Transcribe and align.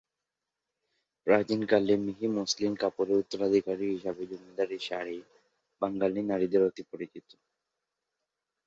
প্রাচীনকালের 1.27 1.99
মিহি 2.05 2.27
মসলিন 2.37 2.73
কাপড়ের 2.75 3.19
উত্তরাধিকারী 3.21 3.85
হিসেবে 3.93 4.23
জামদানি 4.31 4.77
শাড়ি 4.87 5.17
বাঙ্গালী 5.81 6.21
নারীদের 6.23 6.61
অতি 6.69 6.83
পরিচিত। 6.91 7.27